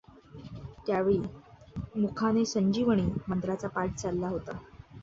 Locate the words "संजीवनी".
2.47-3.07